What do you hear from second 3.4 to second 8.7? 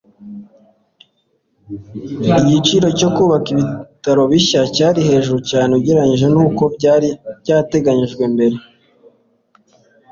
ibitaro bishya cyari hejuru cyane ugereranije nuko byari byateganijwe mbere